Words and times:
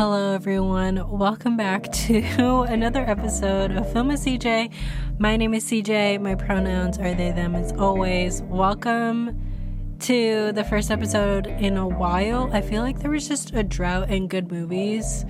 Hello, 0.00 0.32
everyone. 0.32 1.10
Welcome 1.10 1.56
back 1.56 1.90
to 2.06 2.60
another 2.68 3.00
episode 3.00 3.72
of 3.72 3.92
Film 3.92 4.06
with 4.06 4.24
CJ. 4.24 4.72
My 5.18 5.36
name 5.36 5.54
is 5.54 5.64
CJ. 5.64 6.20
My 6.20 6.36
pronouns 6.36 6.98
are 6.98 7.14
they, 7.14 7.32
them, 7.32 7.56
as 7.56 7.72
always. 7.72 8.42
Welcome 8.42 9.36
to 9.98 10.52
the 10.52 10.62
first 10.62 10.92
episode 10.92 11.48
in 11.48 11.76
a 11.76 11.88
while. 11.88 12.48
I 12.52 12.60
feel 12.60 12.82
like 12.82 13.00
there 13.00 13.10
was 13.10 13.26
just 13.26 13.52
a 13.54 13.64
drought 13.64 14.08
in 14.08 14.28
good 14.28 14.52
movies 14.52 15.24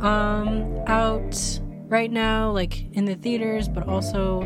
um, 0.00 0.82
out 0.88 1.60
right 1.86 2.10
now, 2.10 2.50
like 2.50 2.92
in 2.94 3.04
the 3.04 3.14
theaters, 3.14 3.68
but 3.68 3.86
also 3.86 4.42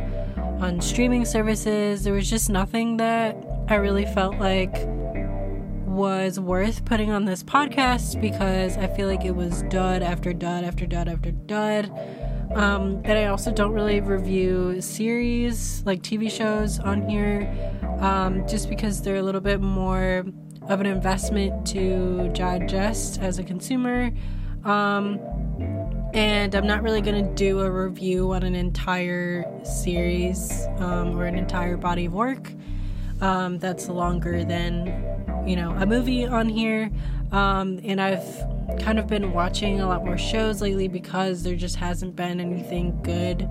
on 0.60 0.82
streaming 0.82 1.24
services. 1.24 2.04
There 2.04 2.12
was 2.12 2.28
just 2.28 2.50
nothing 2.50 2.98
that 2.98 3.42
I 3.68 3.76
really 3.76 4.04
felt 4.04 4.36
like 4.36 4.74
was 5.92 6.40
worth 6.40 6.84
putting 6.84 7.10
on 7.10 7.26
this 7.26 7.42
podcast 7.42 8.20
because 8.20 8.78
I 8.78 8.86
feel 8.86 9.06
like 9.08 9.24
it 9.24 9.36
was 9.36 9.62
dud 9.64 10.02
after 10.02 10.32
dud 10.32 10.64
after 10.64 10.86
dud 10.86 11.08
after 11.08 11.30
dud. 11.30 11.90
Um, 12.54 13.02
and 13.04 13.18
I 13.18 13.26
also 13.26 13.52
don't 13.52 13.72
really 13.72 14.00
review 14.00 14.80
series 14.80 15.82
like 15.84 16.02
TV 16.02 16.30
shows 16.30 16.78
on 16.78 17.08
here 17.08 17.46
um, 18.00 18.46
just 18.48 18.68
because 18.68 19.02
they're 19.02 19.16
a 19.16 19.22
little 19.22 19.40
bit 19.40 19.60
more 19.60 20.24
of 20.68 20.80
an 20.80 20.86
investment 20.86 21.66
to 21.68 22.30
digest 22.30 23.20
as 23.20 23.38
a 23.38 23.44
consumer. 23.44 24.10
Um, 24.64 25.20
and 26.14 26.54
I'm 26.54 26.66
not 26.66 26.82
really 26.82 27.00
going 27.00 27.24
to 27.24 27.34
do 27.34 27.60
a 27.60 27.70
review 27.70 28.32
on 28.32 28.42
an 28.42 28.54
entire 28.54 29.44
series 29.64 30.66
um, 30.78 31.18
or 31.18 31.24
an 31.24 31.36
entire 31.36 31.76
body 31.76 32.06
of 32.06 32.12
work 32.12 32.52
um, 33.22 33.58
that's 33.58 33.88
longer 33.88 34.44
than, 34.44 34.86
you 35.46 35.56
know, 35.56 35.72
a 35.72 35.86
movie 35.86 36.26
on 36.26 36.48
here. 36.48 36.90
Um, 37.32 37.80
and 37.84 38.00
I've 38.00 38.24
kind 38.80 38.98
of 38.98 39.06
been 39.06 39.32
watching 39.32 39.80
a 39.80 39.88
lot 39.88 40.04
more 40.04 40.18
shows 40.18 40.60
lately 40.60 40.88
because 40.88 41.42
there 41.42 41.56
just 41.56 41.76
hasn't 41.76 42.14
been 42.14 42.40
anything 42.40 43.00
good 43.02 43.48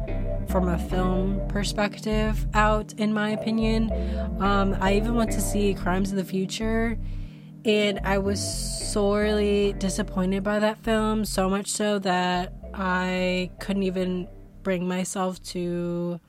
from 0.50 0.68
a 0.68 0.78
film 0.78 1.42
perspective 1.48 2.46
out, 2.54 2.94
in 2.94 3.14
my 3.14 3.30
opinion. 3.30 3.92
Um, 4.40 4.78
I 4.80 4.96
even 4.96 5.16
went 5.16 5.32
to 5.32 5.42
see 5.42 5.74
Crimes 5.74 6.12
of 6.12 6.18
the 6.18 6.24
Future, 6.24 6.98
and 7.66 8.00
I 8.04 8.18
was 8.18 8.40
sorely 8.92 9.74
disappointed 9.74 10.44
by 10.44 10.60
that 10.60 10.84
film, 10.84 11.26
so 11.26 11.50
much 11.50 11.68
so 11.68 12.00
that 12.00 12.54
I 12.74 13.50
couldn't 13.60 13.84
even 13.84 14.28
bring 14.64 14.88
myself 14.88 15.42
to 15.44 16.20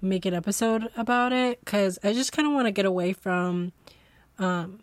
make 0.00 0.24
an 0.26 0.34
episode 0.34 0.88
about 0.96 1.32
it 1.32 1.58
because 1.64 1.98
I 2.04 2.12
just 2.12 2.32
kind 2.32 2.46
of 2.46 2.54
want 2.54 2.66
to 2.66 2.72
get 2.72 2.86
away 2.86 3.12
from 3.12 3.72
um, 4.38 4.80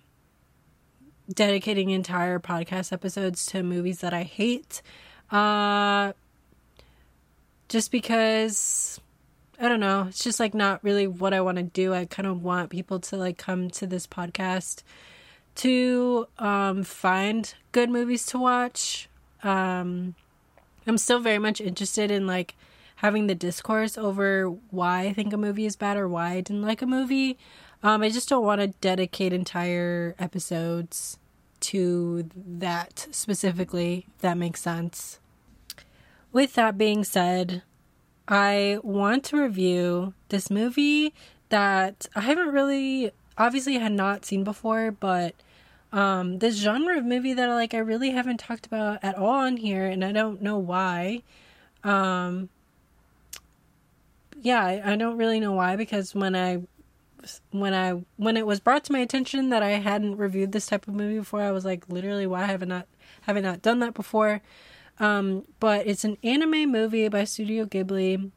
dedicating 1.32 1.90
entire 1.90 2.40
podcast 2.40 2.92
episodes 2.92 3.46
to 3.48 3.64
movies 3.64 4.00
that 4.00 4.14
I 4.14 4.24
hate. 4.24 4.82
Uh, 5.32 6.14
just 7.70 7.92
because 7.92 9.00
I 9.60 9.70
don't 9.70 9.80
know, 9.80 10.08
it's 10.10 10.24
just 10.24 10.40
like 10.40 10.54
not 10.54 10.84
really 10.84 11.08
what 11.08 11.34
I 11.34 11.42
want 11.42 11.58
to 11.58 11.64
do. 11.64 11.94
I 11.94 12.06
kind 12.06 12.28
of 12.28 12.44
want 12.44 12.70
people 12.70 13.00
to 13.00 13.18
like 13.18 13.38
come 13.38 13.70
to 13.72 13.88
this 13.88 14.06
podcast 14.06 14.84
to 15.56 16.28
um, 16.40 16.84
find 16.84 17.54
good 17.72 17.90
movies 17.90 18.26
to 18.28 18.40
watch. 18.40 19.08
Um, 19.44 20.16
I'm 20.86 20.98
still 20.98 21.20
very 21.20 21.40
much 21.40 21.62
interested 21.62 22.12
in 22.12 22.28
like 22.28 22.56
having 22.98 23.28
the 23.28 23.36
discourse 23.36 23.98
over 23.98 24.48
why 24.72 25.02
I 25.02 25.14
think 25.14 25.34
a 25.34 25.38
movie 25.38 25.66
is 25.66 25.76
bad 25.76 25.98
or 25.98 26.08
why 26.08 26.32
I 26.32 26.42
didn't 26.42 26.64
like 26.64 26.82
a 26.82 26.88
movie. 26.88 27.38
Um, 27.84 28.02
I 28.02 28.10
just 28.10 28.30
don't 28.30 28.46
want 28.46 28.62
to 28.62 28.68
dedicate 28.68 29.34
entire 29.34 30.16
episodes 30.18 31.18
to 31.60 32.30
that 32.36 33.08
specifically, 33.12 34.08
if 34.16 34.22
that 34.22 34.38
makes 34.38 34.62
sense. 34.62 35.20
With 36.32 36.56
that 36.56 36.78
being 36.78 37.04
said, 37.04 37.62
I 38.28 38.80
want 38.84 39.26
to 39.26 39.42
review 39.42 40.14
this 40.30 40.50
movie 40.50 41.14
that 41.50 42.08
I 42.16 42.22
haven't 42.22 42.54
really, 42.54 43.12
obviously, 43.38 43.76
had 43.76 43.92
not 43.92 44.26
seen 44.26 44.46
before, 44.46 44.92
but 44.92 45.36
um, 45.92 46.40
this 46.40 46.56
genre 46.56 46.98
of 46.98 47.06
movie 47.06 47.34
that 47.34 47.50
like 47.50 47.74
I 47.74 47.80
really 47.80 48.12
haven't 48.12 48.40
talked 48.40 48.66
about 48.66 49.00
at 49.04 49.16
all 49.16 49.42
on 49.42 49.58
here, 49.58 49.86
and 49.86 50.06
I 50.06 50.14
don't 50.14 50.42
know 50.42 50.58
why. 50.58 51.22
Um, 51.84 52.48
yeah, 54.42 54.64
I, 54.64 54.94
I 54.94 54.96
don't 54.96 55.18
really 55.18 55.40
know 55.40 55.52
why 55.52 55.76
because 55.76 56.16
when 56.16 56.36
I 56.36 56.62
when 57.52 57.74
I 57.74 58.04
when 58.18 58.38
it 58.38 58.46
was 58.46 58.60
brought 58.60 58.84
to 58.86 58.92
my 58.92 59.00
attention 59.00 59.50
that 59.50 59.64
I 59.64 59.72
hadn't 59.72 60.18
reviewed 60.18 60.52
this 60.52 60.68
type 60.68 60.88
of 60.88 60.94
movie 60.94 61.20
before, 61.20 61.42
I 61.42 61.52
was 61.52 61.66
like, 61.66 61.88
literally, 61.90 62.28
why 62.28 62.46
have 62.46 62.62
I 62.62 62.66
not 62.66 62.88
have 63.22 63.38
I 63.38 63.42
not 63.42 63.62
done 63.62 63.80
that 63.80 63.94
before? 63.94 64.42
Um, 65.00 65.46
but 65.60 65.88
it's 65.88 66.04
an 66.04 66.18
anime 66.24 66.72
movie 66.72 67.08
by 67.08 67.24
Studio 67.24 67.66
Ghibli, 67.66 68.32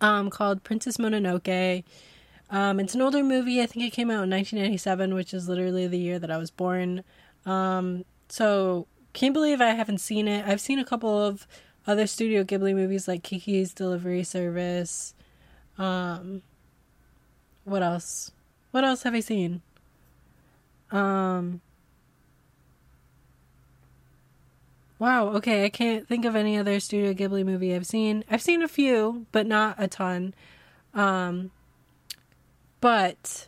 um, 0.00 0.30
called 0.30 0.64
Princess 0.64 0.96
Mononoke. 0.96 1.84
Um, 2.50 2.80
it's 2.80 2.94
an 2.94 3.02
older 3.02 3.22
movie. 3.22 3.62
I 3.62 3.66
think 3.66 3.84
it 3.84 3.92
came 3.92 4.10
out 4.10 4.24
in 4.24 4.30
1997, 4.30 5.14
which 5.14 5.32
is 5.32 5.48
literally 5.48 5.86
the 5.86 5.98
year 5.98 6.18
that 6.18 6.30
I 6.30 6.36
was 6.36 6.50
born. 6.50 7.04
Um, 7.46 8.04
so 8.28 8.88
can't 9.12 9.34
believe 9.34 9.60
I 9.60 9.70
haven't 9.70 9.98
seen 9.98 10.26
it. 10.26 10.46
I've 10.46 10.60
seen 10.60 10.78
a 10.78 10.84
couple 10.84 11.16
of 11.24 11.46
other 11.86 12.06
Studio 12.06 12.42
Ghibli 12.42 12.74
movies 12.74 13.06
like 13.06 13.22
Kiki's 13.22 13.72
Delivery 13.72 14.24
Service. 14.24 15.14
Um, 15.78 16.42
what 17.70 17.82
else? 17.82 18.32
What 18.72 18.84
else 18.84 19.04
have 19.04 19.14
I 19.14 19.20
seen? 19.20 19.62
Um, 20.90 21.60
wow, 24.98 25.28
okay, 25.28 25.64
I 25.64 25.68
can't 25.68 26.06
think 26.06 26.24
of 26.24 26.34
any 26.34 26.58
other 26.58 26.80
Studio 26.80 27.14
Ghibli 27.14 27.44
movie 27.44 27.74
I've 27.74 27.86
seen. 27.86 28.24
I've 28.28 28.42
seen 28.42 28.62
a 28.62 28.68
few, 28.68 29.26
but 29.30 29.46
not 29.46 29.76
a 29.78 29.86
ton. 29.86 30.34
Um, 30.94 31.52
but 32.80 33.46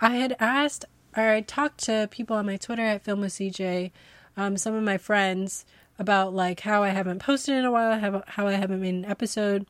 I 0.00 0.16
had 0.16 0.36
asked, 0.40 0.84
or 1.16 1.28
I 1.28 1.40
talked 1.40 1.84
to 1.84 2.08
people 2.10 2.36
on 2.36 2.46
my 2.46 2.56
Twitter 2.56 2.82
at 2.84 3.04
Film 3.04 3.20
with 3.20 3.32
CJ, 3.32 3.92
um, 4.36 4.56
some 4.56 4.74
of 4.74 4.82
my 4.82 4.98
friends, 4.98 5.64
about 5.98 6.34
like 6.34 6.60
how 6.60 6.82
I 6.82 6.88
haven't 6.88 7.20
posted 7.20 7.56
in 7.56 7.64
a 7.64 7.70
while, 7.70 8.24
how 8.26 8.46
I 8.46 8.52
haven't 8.52 8.80
made 8.80 8.94
an 8.94 9.04
episode 9.04 9.66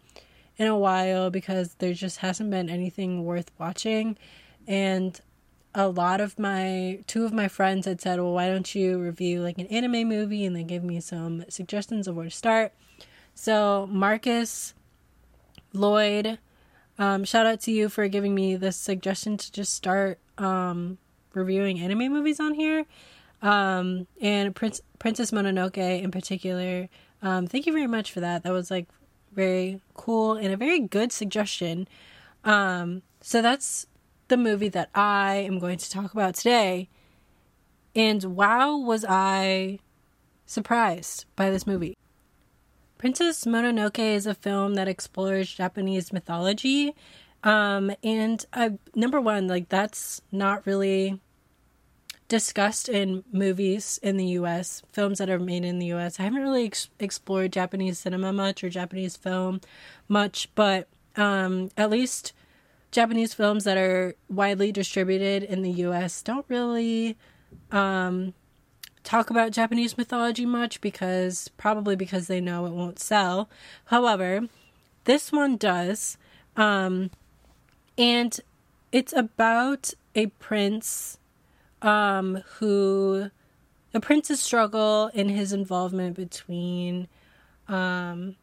in 0.61 0.67
a 0.67 0.77
while 0.79 1.31
because 1.31 1.75
there 1.79 1.95
just 1.95 2.19
hasn't 2.19 2.51
been 2.51 2.69
anything 2.69 3.25
worth 3.25 3.51
watching. 3.59 4.19
And 4.69 5.19
a 5.75 5.89
lot 5.89 6.21
of 6.21 6.39
my 6.39 7.01
two 7.07 7.25
of 7.25 7.33
my 7.33 7.49
friends 7.49 7.87
had 7.87 8.01
said, 8.01 8.21
"Well, 8.21 8.35
why 8.35 8.49
don't 8.49 8.75
you 8.75 9.01
review 9.01 9.43
like 9.43 9.59
an 9.59 9.67
anime 9.69 10.07
movie?" 10.07 10.45
and 10.45 10.55
they 10.55 10.63
gave 10.65 10.85
me 10.85 11.01
some 11.01 11.45
suggestions 11.49 12.07
of 12.07 12.15
where 12.15 12.27
to 12.27 12.31
start. 12.31 12.73
So 13.35 13.89
Marcus 13.91 14.75
Lloyd 15.73 16.39
um, 17.01 17.25
shout 17.25 17.47
out 17.47 17.61
to 17.63 17.71
you 17.71 17.89
for 17.89 18.07
giving 18.09 18.35
me 18.35 18.57
this 18.57 18.77
suggestion 18.77 19.39
to 19.39 19.51
just 19.51 19.73
start 19.73 20.19
um, 20.37 20.99
reviewing 21.33 21.81
anime 21.81 22.13
movies 22.13 22.39
on 22.39 22.53
here. 22.53 22.85
Um, 23.41 24.07
and 24.21 24.55
Prince, 24.55 24.83
Princess 24.99 25.31
Mononoke 25.31 25.79
in 25.79 26.11
particular. 26.11 26.91
Um, 27.23 27.47
thank 27.47 27.65
you 27.65 27.73
very 27.73 27.87
much 27.87 28.13
for 28.13 28.21
that. 28.21 28.43
That 28.43 28.53
was 28.53 28.71
like 28.71 28.87
very 29.33 29.81
cool 29.95 30.35
and 30.35 30.53
a 30.53 30.57
very 30.57 30.81
good 30.81 31.13
suggestion. 31.13 31.89
Um, 32.45 33.03
so 33.21 33.43
that's 33.43 33.87
the 34.29 34.37
movie 34.37 34.69
that 34.71 34.91
I 34.95 35.35
am 35.37 35.59
going 35.59 35.79
to 35.79 35.91
talk 35.91 36.13
about 36.13 36.35
today. 36.35 36.89
And 37.95 38.23
wow, 38.25 38.77
was 38.77 39.05
I 39.09 39.79
surprised 40.47 41.27
by 41.37 41.51
this 41.51 41.67
movie. 41.67 41.97
Princess 42.99 43.45
Mononoke 43.45 43.99
is 43.99 44.27
a 44.27 44.35
film 44.35 44.75
that 44.75 44.89
explores 44.89 45.53
Japanese 45.53 46.13
mythology. 46.13 46.95
Um, 47.43 47.93
and 48.05 48.45
I, 48.53 48.79
number 48.95 49.21
one, 49.21 49.49
like 49.49 49.69
that's 49.69 50.21
not 50.31 50.67
really 50.67 51.21
discussed 52.31 52.89
in 52.89 53.25
movies 53.33 53.99
in 54.05 54.17
the 54.17 54.27
US, 54.39 54.83
films 54.93 55.19
that 55.19 55.29
are 55.29 55.41
made 55.41 55.65
in 55.65 55.81
the 55.81 55.87
US. 55.87 56.21
I 56.21 56.23
haven't 56.23 56.41
really 56.41 56.65
ex- 56.65 56.89
explored 57.01 57.53
Japanese 57.53 57.99
cinema 57.99 58.33
much 58.33 58.63
or 58.63 58.71
Japanese 58.71 59.17
film 59.17 59.61
much, 60.09 60.49
but 60.55 60.87
um, 61.17 61.71
at 61.77 61.91
least 61.91 62.33
Japanese 62.93 63.35
films 63.35 63.65
that 63.65 63.77
are 63.77 64.15
widely 64.29 64.71
distributed 64.71 65.43
in 65.43 65.63
the 65.63 65.73
US 65.87 66.23
don't 66.23 66.47
really 66.49 67.17
um, 67.73 68.33
talk 69.03 69.31
about 69.31 69.51
Japanese 69.51 69.99
mythology 69.99 70.47
much 70.47 70.81
because 70.81 71.49
probably 71.59 71.97
because 71.97 72.29
they 72.29 72.41
know 72.41 72.65
it 72.65 72.73
won't 72.73 73.01
sell. 73.01 73.51
However, 73.87 74.47
this 75.03 75.33
one 75.33 75.57
does. 75.57 76.17
Um, 76.57 77.11
and 77.99 78.39
it's 78.93 79.13
about 79.13 79.95
a 80.15 80.27
prince 80.27 81.19
um, 81.83 82.43
who 82.59 83.31
a 83.93 84.01
prince's 84.01 84.41
struggle 84.41 85.11
in 85.15 85.29
his 85.29 85.53
involvement 85.53 86.17
between 86.17 87.09
um, 87.69 88.37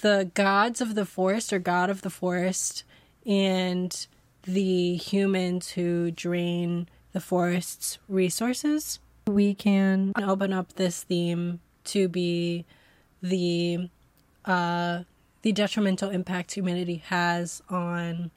the 0.00 0.30
gods 0.34 0.80
of 0.80 0.94
the 0.94 1.06
forest 1.06 1.52
or 1.52 1.58
god 1.58 1.90
of 1.90 2.02
the 2.02 2.10
forest 2.10 2.84
and 3.26 4.06
the 4.42 4.96
humans 4.96 5.70
who 5.70 6.10
drain 6.10 6.88
the 7.12 7.20
forest's 7.20 7.98
resources. 8.08 8.98
We 9.26 9.54
can 9.54 10.12
open 10.16 10.52
up 10.52 10.74
this 10.74 11.02
theme 11.02 11.60
to 11.84 12.08
be 12.08 12.64
the 13.22 13.90
uh, 14.44 15.04
the 15.42 15.52
detrimental 15.52 16.10
impact 16.10 16.52
humanity 16.52 17.02
has 17.06 17.62
on 17.68 18.30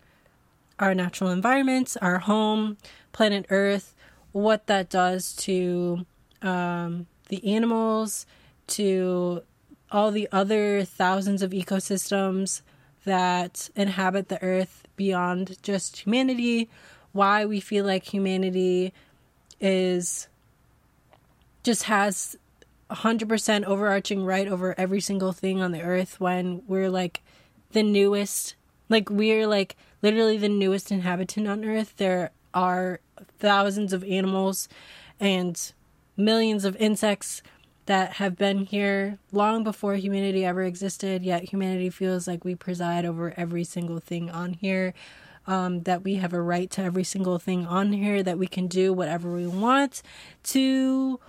our 0.79 0.93
natural 0.93 1.29
environments, 1.29 1.97
our 1.97 2.19
home, 2.19 2.77
planet 3.11 3.45
Earth, 3.49 3.95
what 4.31 4.67
that 4.67 4.89
does 4.89 5.33
to 5.33 6.05
um, 6.41 7.07
the 7.29 7.55
animals, 7.55 8.25
to 8.67 9.43
all 9.91 10.11
the 10.11 10.27
other 10.31 10.83
thousands 10.83 11.41
of 11.41 11.51
ecosystems 11.51 12.61
that 13.05 13.69
inhabit 13.75 14.29
the 14.29 14.41
earth 14.41 14.87
beyond 14.95 15.61
just 15.61 15.97
humanity, 15.97 16.69
why 17.11 17.45
we 17.45 17.59
feel 17.59 17.85
like 17.85 18.11
humanity 18.11 18.93
is 19.61 20.27
just 21.63 21.83
has 21.83 22.35
100% 22.89 23.63
overarching 23.65 24.25
right 24.25 24.47
over 24.47 24.77
every 24.77 24.99
single 24.99 25.31
thing 25.31 25.61
on 25.61 25.71
the 25.71 25.81
earth 25.81 26.19
when 26.19 26.61
we're 26.67 26.89
like 26.89 27.21
the 27.71 27.83
newest 27.83 28.55
like 28.89 29.09
we're 29.09 29.47
like 29.47 29.75
literally 30.03 30.37
the 30.37 30.47
newest 30.49 30.91
inhabitant 30.91 31.47
on 31.47 31.65
earth 31.65 31.95
there 31.97 32.29
are 32.53 32.99
thousands 33.39 33.91
of 33.91 34.03
animals 34.03 34.69
and 35.19 35.73
millions 36.15 36.63
of 36.63 36.75
insects 36.75 37.41
that 37.87 38.13
have 38.13 38.37
been 38.37 38.59
here 38.65 39.17
long 39.31 39.63
before 39.63 39.95
humanity 39.95 40.45
ever 40.45 40.61
existed 40.61 41.23
yet 41.23 41.49
humanity 41.49 41.89
feels 41.89 42.27
like 42.27 42.45
we 42.45 42.53
preside 42.53 43.05
over 43.05 43.33
every 43.35 43.63
single 43.63 43.99
thing 43.99 44.29
on 44.29 44.53
here 44.53 44.93
um, 45.47 45.81
that 45.81 46.03
we 46.03 46.15
have 46.15 46.31
a 46.31 46.41
right 46.41 46.69
to 46.69 46.81
every 46.81 47.03
single 47.03 47.39
thing 47.39 47.65
on 47.65 47.91
here 47.91 48.21
that 48.21 48.37
we 48.37 48.47
can 48.47 48.67
do 48.67 48.93
whatever 48.93 49.33
we 49.33 49.47
want 49.47 50.03
to 50.43 51.19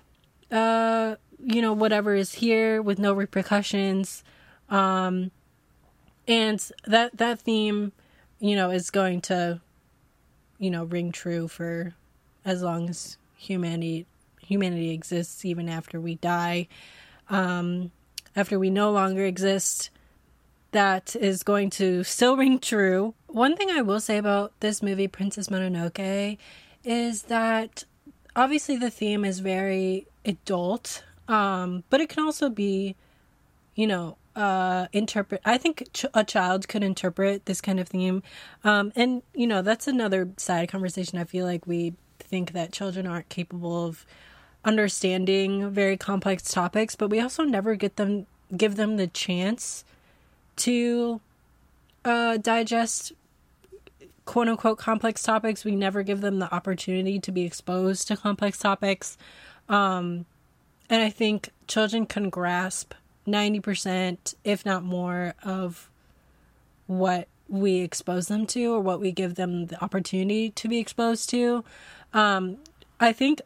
uh, 0.50 1.16
you 1.44 1.60
know, 1.60 1.72
whatever 1.72 2.14
is 2.14 2.34
here 2.34 2.80
with 2.80 2.98
no 2.98 3.12
repercussions. 3.12 4.24
Um, 4.68 5.30
and 6.26 6.58
that 6.86 7.16
that 7.18 7.40
theme, 7.40 7.92
you 8.38 8.56
know, 8.56 8.70
is 8.70 8.90
going 8.90 9.20
to, 9.22 9.60
you 10.58 10.70
know, 10.70 10.84
ring 10.84 11.12
true 11.12 11.48
for 11.48 11.94
as 12.44 12.62
long 12.62 12.88
as 12.88 13.16
humanity 13.36 14.06
humanity 14.40 14.90
exists, 14.90 15.44
even 15.44 15.70
after 15.70 15.98
we 15.98 16.16
die, 16.16 16.68
um, 17.30 17.90
after 18.36 18.58
we 18.58 18.68
no 18.68 18.90
longer 18.90 19.24
exist. 19.24 19.90
That 20.72 21.14
is 21.14 21.42
going 21.42 21.70
to 21.70 22.02
still 22.02 22.36
ring 22.44 22.58
true. 22.58 23.14
One 23.26 23.56
thing 23.56 23.70
I 23.70 23.82
will 23.82 24.00
say 24.00 24.18
about 24.18 24.52
this 24.60 24.82
movie, 24.82 25.08
Princess 25.08 25.48
Mononoke, 25.48 26.36
is 26.82 27.22
that 27.22 27.84
obviously 28.36 28.76
the 28.76 28.90
theme 28.90 29.24
is 29.24 29.38
very 29.38 30.06
adult 30.24 31.04
um, 31.28 31.84
but 31.90 32.00
it 32.00 32.08
can 32.08 32.24
also 32.24 32.50
be, 32.50 32.96
you 33.74 33.86
know, 33.86 34.16
uh, 34.36 34.86
interpret. 34.92 35.40
I 35.44 35.58
think 35.58 35.88
ch- 35.92 36.06
a 36.14 36.24
child 36.24 36.68
could 36.68 36.82
interpret 36.82 37.46
this 37.46 37.60
kind 37.60 37.78
of 37.78 37.88
theme. 37.88 38.22
Um, 38.64 38.92
and, 38.96 39.22
you 39.34 39.46
know, 39.46 39.62
that's 39.62 39.86
another 39.86 40.28
side 40.36 40.68
conversation. 40.68 41.18
I 41.18 41.24
feel 41.24 41.46
like 41.46 41.66
we 41.66 41.94
think 42.18 42.52
that 42.52 42.72
children 42.72 43.06
aren't 43.06 43.28
capable 43.28 43.86
of 43.86 44.04
understanding 44.64 45.70
very 45.70 45.96
complex 45.96 46.50
topics, 46.50 46.96
but 46.96 47.10
we 47.10 47.20
also 47.20 47.44
never 47.44 47.74
get 47.74 47.96
them, 47.96 48.26
give 48.56 48.76
them 48.76 48.96
the 48.96 49.06
chance 49.06 49.84
to 50.56 51.20
uh, 52.04 52.36
digest 52.38 53.12
quote 54.24 54.48
unquote 54.48 54.78
complex 54.78 55.22
topics. 55.22 55.64
We 55.64 55.76
never 55.76 56.02
give 56.02 56.20
them 56.22 56.38
the 56.38 56.52
opportunity 56.52 57.18
to 57.20 57.32
be 57.32 57.42
exposed 57.42 58.08
to 58.08 58.16
complex 58.16 58.58
topics. 58.58 59.16
Um, 59.68 60.26
and 60.90 61.02
I 61.02 61.10
think 61.10 61.50
children 61.66 62.06
can 62.06 62.30
grasp 62.30 62.94
90%, 63.26 64.34
if 64.44 64.64
not 64.64 64.82
more, 64.82 65.34
of 65.42 65.90
what 66.86 67.28
we 67.48 67.80
expose 67.80 68.28
them 68.28 68.46
to 68.46 68.74
or 68.74 68.80
what 68.80 69.00
we 69.00 69.12
give 69.12 69.34
them 69.34 69.66
the 69.66 69.82
opportunity 69.82 70.50
to 70.50 70.68
be 70.68 70.78
exposed 70.78 71.28
to. 71.30 71.64
Um, 72.12 72.58
I 73.00 73.12
think 73.12 73.40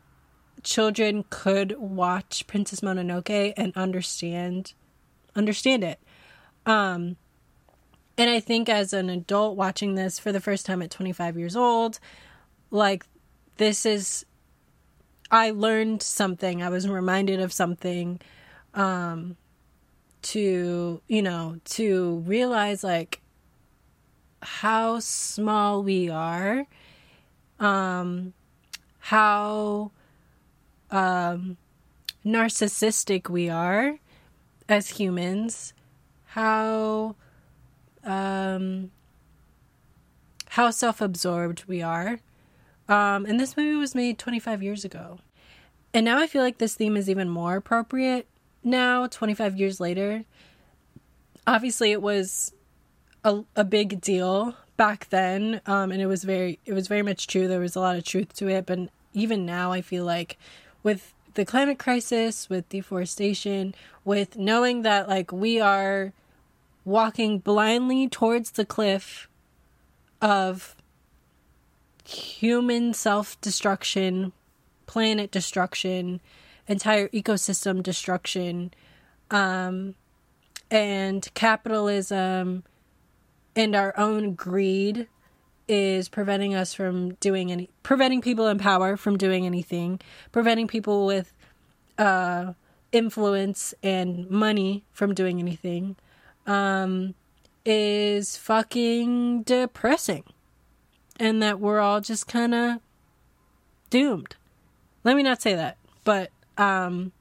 children 0.62 1.24
could 1.30 1.76
watch 1.78 2.46
Princess 2.46 2.80
Mononoke 2.80 3.54
and 3.56 3.76
understand 3.76 4.72
understand 5.34 5.84
it. 5.84 6.00
Um, 6.66 7.16
and 8.16 8.28
I 8.28 8.40
think 8.40 8.68
as 8.68 8.92
an 8.92 9.08
adult 9.08 9.56
watching 9.56 9.94
this 9.94 10.18
for 10.18 10.32
the 10.32 10.40
first 10.40 10.66
time 10.66 10.82
at 10.82 10.90
25 10.90 11.38
years 11.38 11.54
old, 11.54 12.00
like 12.70 13.06
this 13.56 13.86
is 13.86 14.26
I 15.30 15.50
learned 15.50 16.02
something. 16.02 16.62
I 16.62 16.68
was 16.68 16.88
reminded 16.88 17.40
of 17.40 17.52
something 17.52 18.20
um 18.74 19.36
to, 20.32 21.00
you 21.08 21.22
know, 21.22 21.60
to 21.64 22.16
realize 22.26 22.82
like 22.82 23.20
how 24.42 24.98
small 25.00 25.82
we 25.82 26.08
are. 26.08 26.66
Um 27.58 28.34
how 28.98 29.90
um 30.90 31.56
narcissistic 32.24 33.28
we 33.28 33.48
are 33.48 33.98
as 34.68 34.88
humans. 34.90 35.72
How 36.26 37.16
um 38.04 38.90
how 40.50 40.70
self-absorbed 40.70 41.64
we 41.66 41.82
are 41.82 42.20
um, 42.88 43.26
and 43.26 43.38
this 43.38 43.56
movie 43.56 43.76
was 43.76 43.94
made 43.94 44.18
25 44.18 44.62
years 44.62 44.84
ago. 44.84 45.18
And 45.92 46.04
now 46.04 46.18
I 46.18 46.26
feel 46.26 46.42
like 46.42 46.58
this 46.58 46.74
theme 46.74 46.96
is 46.96 47.08
even 47.10 47.28
more 47.28 47.56
appropriate 47.56 48.26
now, 48.62 49.06
25 49.06 49.58
years 49.58 49.80
later. 49.80 50.24
Obviously, 51.46 51.92
it 51.92 52.02
was 52.02 52.52
a, 53.24 53.42
a 53.56 53.64
big 53.64 54.00
deal 54.00 54.54
back 54.76 55.08
then, 55.10 55.60
um, 55.66 55.90
and 55.90 56.00
it 56.00 56.06
was 56.06 56.24
very 56.24 56.58
it 56.64 56.72
was 56.72 56.88
very 56.88 57.02
much 57.02 57.26
true. 57.26 57.48
There 57.48 57.60
was 57.60 57.76
a 57.76 57.80
lot 57.80 57.96
of 57.96 58.04
truth 58.04 58.34
to 58.34 58.48
it, 58.48 58.66
but 58.66 58.78
even 59.12 59.46
now, 59.46 59.72
I 59.72 59.80
feel 59.80 60.04
like 60.04 60.38
with 60.82 61.14
the 61.34 61.44
climate 61.44 61.78
crisis, 61.78 62.48
with 62.48 62.68
deforestation, 62.68 63.74
with 64.04 64.36
knowing 64.36 64.82
that 64.82 65.08
like 65.08 65.32
we 65.32 65.60
are 65.60 66.12
walking 66.84 67.38
blindly 67.38 68.08
towards 68.08 68.52
the 68.52 68.64
cliff 68.64 69.28
of 70.20 70.74
human 72.04 72.94
self 72.94 73.40
destruction, 73.40 74.32
planet 74.86 75.30
destruction, 75.30 76.20
entire 76.68 77.08
ecosystem 77.08 77.82
destruction, 77.82 78.72
um, 79.30 79.94
and 80.70 81.28
capitalism 81.34 82.64
and 83.56 83.74
our 83.74 83.98
own 83.98 84.34
greed 84.34 85.08
is 85.66 86.08
preventing 86.08 86.54
us 86.54 86.72
from 86.72 87.14
doing 87.14 87.50
any 87.50 87.68
preventing 87.82 88.20
people 88.20 88.46
in 88.48 88.58
power 88.58 88.96
from 88.96 89.16
doing 89.18 89.44
anything 89.46 90.00
preventing 90.32 90.66
people 90.66 91.06
with 91.06 91.34
uh 91.98 92.52
influence 92.92 93.74
and 93.82 94.30
money 94.30 94.84
from 94.92 95.14
doing 95.14 95.38
anything 95.38 95.96
um 96.46 97.14
is 97.64 98.36
fucking 98.36 99.42
depressing 99.42 100.24
and 101.20 101.42
that 101.42 101.60
we're 101.60 101.80
all 101.80 102.00
just 102.00 102.26
kind 102.26 102.54
of 102.54 102.78
doomed. 103.90 104.36
Let 105.04 105.16
me 105.16 105.22
not 105.22 105.42
say 105.42 105.54
that, 105.54 105.76
but 106.04 106.30
um 106.58 107.12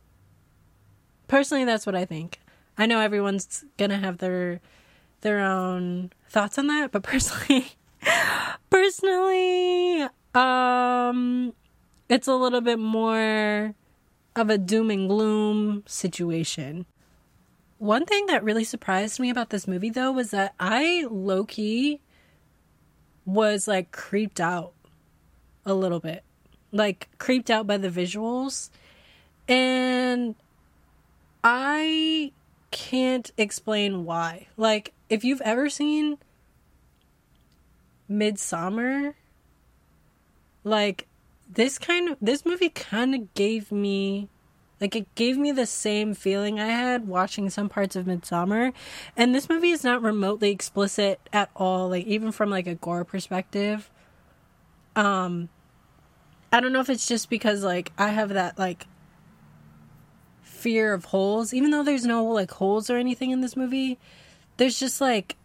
personally 1.27 1.65
that's 1.65 1.85
what 1.85 1.95
I 1.95 2.05
think. 2.05 2.39
I 2.77 2.85
know 2.85 2.99
everyone's 2.99 3.65
to 3.77 3.97
have 3.97 4.17
their 4.17 4.59
their 5.21 5.39
own 5.39 6.11
thoughts 6.29 6.57
on 6.57 6.67
that, 6.67 6.91
but 6.91 7.03
personally 7.03 7.67
personally 8.69 10.07
um 10.35 11.53
it's 12.09 12.27
a 12.27 12.35
little 12.35 12.61
bit 12.61 12.79
more 12.79 13.73
of 14.35 14.49
a 14.49 14.57
doom 14.57 14.91
and 14.91 15.09
gloom 15.09 15.83
situation. 15.87 16.85
One 17.79 18.05
thing 18.05 18.25
that 18.27 18.43
really 18.43 18.63
surprised 18.63 19.19
me 19.19 19.29
about 19.29 19.49
this 19.49 19.67
movie 19.67 19.89
though 19.89 20.11
was 20.11 20.31
that 20.31 20.53
I 20.59 21.05
low 21.09 21.45
key 21.45 22.01
was 23.25 23.67
like 23.67 23.91
creeped 23.91 24.39
out 24.39 24.73
a 25.65 25.73
little 25.73 25.99
bit. 25.99 26.23
Like 26.71 27.09
creeped 27.17 27.49
out 27.49 27.67
by 27.67 27.77
the 27.77 27.89
visuals. 27.89 28.69
And 29.47 30.35
I 31.43 32.31
can't 32.71 33.31
explain 33.37 34.05
why. 34.05 34.47
Like 34.57 34.93
if 35.09 35.23
you've 35.23 35.41
ever 35.41 35.69
seen 35.69 36.17
Midsommar, 38.09 39.13
like 40.63 41.07
this 41.49 41.77
kind 41.77 42.09
of 42.09 42.17
this 42.21 42.45
movie 42.45 42.69
kind 42.69 43.15
of 43.15 43.33
gave 43.33 43.71
me 43.71 44.27
like 44.79 44.95
it 44.95 45.13
gave 45.15 45.37
me 45.37 45.51
the 45.51 45.65
same 45.65 46.13
feeling 46.13 46.59
I 46.59 46.67
had 46.67 47.07
watching 47.07 47.49
some 47.49 47.69
parts 47.69 47.95
of 47.95 48.05
Midsommar. 48.05 48.73
And 49.15 49.33
this 49.33 49.49
movie 49.49 49.71
is 49.71 49.83
not 49.83 50.01
remotely 50.01 50.51
explicit 50.51 51.19
at 51.33 51.49
all, 51.55 51.89
like 51.89 52.05
even 52.05 52.31
from 52.31 52.49
like 52.49 52.67
a 52.67 52.75
gore 52.75 53.05
perspective. 53.05 53.89
Um 54.95 55.49
I 56.51 56.59
don't 56.59 56.73
know 56.73 56.79
if 56.79 56.89
it's 56.89 57.07
just 57.07 57.29
because 57.29 57.63
like 57.63 57.91
I 57.97 58.09
have 58.09 58.29
that 58.29 58.59
like 58.59 58.85
fear 60.57 60.93
of 60.93 61.05
holes, 61.05 61.53
even 61.53 61.71
though 61.71 61.83
there's 61.83 62.05
no 62.05 62.25
like 62.25 62.51
holes 62.51 62.89
or 62.89 62.97
anything 62.97 63.31
in 63.31 63.41
this 63.41 63.55
movie. 63.55 63.97
There's 64.57 64.79
just 64.79 64.99
like 64.99 65.35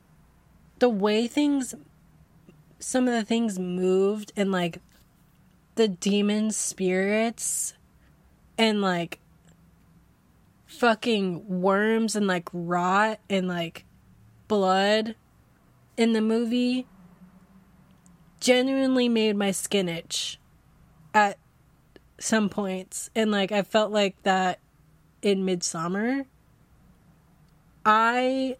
the 0.78 0.88
way 0.88 1.26
things 1.28 1.74
some 2.78 3.06
of 3.06 3.14
the 3.14 3.24
things 3.24 3.58
moved 3.58 4.32
and 4.36 4.50
like 4.50 4.80
the 5.76 5.86
demon 5.86 6.50
spirits 6.50 7.74
and 8.58 8.80
like 8.80 9.20
fucking 10.66 11.46
worms 11.46 12.16
and 12.16 12.26
like 12.26 12.48
rot 12.52 13.20
and 13.30 13.46
like 13.46 13.84
blood 14.48 15.14
in 15.96 16.12
the 16.12 16.20
movie 16.20 16.86
genuinely 18.40 19.08
made 19.08 19.36
my 19.36 19.52
skin 19.52 19.88
itch 19.88 20.40
at 21.14 21.38
some 22.18 22.48
points 22.48 23.10
and 23.14 23.30
like 23.30 23.52
I 23.52 23.62
felt 23.62 23.92
like 23.92 24.20
that 24.24 24.58
in 25.22 25.46
Midsommar, 25.46 26.26
I 27.84 28.56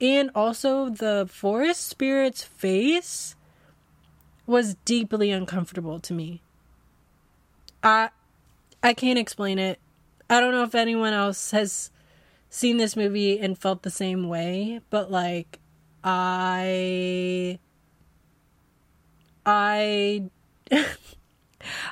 and 0.00 0.30
also 0.34 0.88
the 0.88 1.28
forest 1.30 1.86
spirit's 1.86 2.44
face 2.44 3.34
was 4.46 4.76
deeply 4.84 5.30
uncomfortable 5.30 5.98
to 6.00 6.14
me. 6.14 6.42
I 7.82 8.10
I 8.82 8.94
can't 8.94 9.18
explain 9.18 9.58
it. 9.58 9.80
I 10.28 10.40
don't 10.40 10.52
know 10.52 10.62
if 10.62 10.74
anyone 10.74 11.12
else 11.12 11.50
has 11.50 11.90
seen 12.50 12.76
this 12.76 12.96
movie 12.96 13.38
and 13.38 13.58
felt 13.58 13.82
the 13.82 13.90
same 13.90 14.28
way, 14.28 14.80
but 14.90 15.10
like 15.10 15.58
I 16.04 17.58
I 19.44 20.24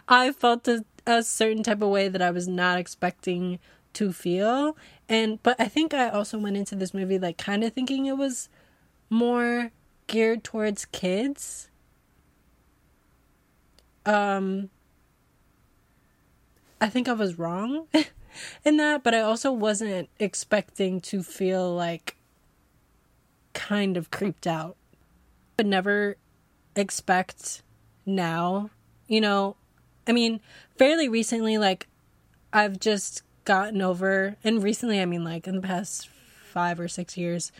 I 0.08 0.32
felt 0.32 0.68
a, 0.68 0.84
a 1.06 1.22
certain 1.22 1.62
type 1.62 1.82
of 1.82 1.88
way 1.88 2.08
that 2.08 2.22
I 2.22 2.30
was 2.30 2.46
not 2.46 2.78
expecting 2.78 3.58
to 3.94 4.12
feel. 4.12 4.76
And 5.08 5.42
but 5.42 5.60
I 5.60 5.66
think 5.66 5.94
I 5.94 6.08
also 6.08 6.38
went 6.38 6.56
into 6.56 6.74
this 6.74 6.94
movie 6.94 7.18
like 7.18 7.38
kind 7.38 7.64
of 7.64 7.72
thinking 7.72 8.06
it 8.06 8.16
was 8.16 8.48
more 9.10 9.70
geared 10.06 10.44
towards 10.44 10.84
kids. 10.86 11.68
Um 14.06 14.70
I 16.80 16.88
think 16.88 17.08
I 17.08 17.12
was 17.12 17.38
wrong 17.38 17.86
in 18.64 18.76
that, 18.76 19.02
but 19.02 19.14
I 19.14 19.20
also 19.20 19.50
wasn't 19.52 20.08
expecting 20.18 21.00
to 21.02 21.22
feel 21.22 21.74
like 21.74 22.16
kind 23.54 23.96
of 23.96 24.10
creeped 24.10 24.46
out. 24.46 24.76
But 25.56 25.66
never 25.66 26.16
expect 26.76 27.62
now, 28.04 28.70
you 29.06 29.20
know, 29.20 29.56
I 30.06 30.12
mean, 30.12 30.40
fairly 30.76 31.08
recently, 31.08 31.58
like, 31.58 31.88
I've 32.52 32.78
just 32.78 33.22
gotten 33.44 33.82
over, 33.82 34.36
and 34.44 34.62
recently, 34.62 35.00
I 35.00 35.06
mean, 35.06 35.24
like, 35.24 35.46
in 35.46 35.56
the 35.56 35.62
past 35.62 36.08
five 36.52 36.80
or 36.80 36.88
six 36.88 37.16
years, 37.16 37.52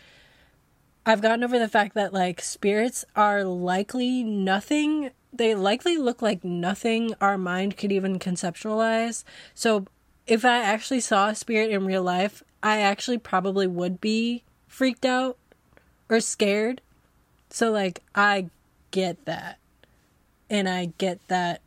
I've 1.05 1.21
gotten 1.21 1.43
over 1.43 1.59
the 1.59 1.67
fact 1.67 1.93
that, 1.95 2.13
like, 2.13 2.41
spirits 2.41 3.05
are 3.15 3.43
likely 3.43 4.23
nothing 4.23 5.11
they 5.37 5.53
likely 5.53 5.97
look 5.97 6.21
like 6.21 6.43
nothing 6.43 7.13
our 7.19 7.37
mind 7.37 7.77
could 7.77 7.91
even 7.91 8.19
conceptualize. 8.19 9.23
So 9.53 9.85
if 10.25 10.45
I 10.45 10.59
actually 10.59 11.01
saw 11.01 11.29
a 11.29 11.35
spirit 11.35 11.71
in 11.71 11.85
real 11.85 12.03
life, 12.03 12.41
I 12.63 12.79
actually 12.79 13.17
probably 13.17 13.67
would 13.67 13.99
be 13.99 14.43
freaked 14.67 15.05
out 15.05 15.37
or 16.09 16.19
scared. 16.19 16.81
So 17.49 17.71
like 17.71 18.01
I 18.13 18.49
get 18.91 19.25
that. 19.25 19.59
And 20.49 20.69
I 20.69 20.93
get 20.97 21.19
that 21.27 21.61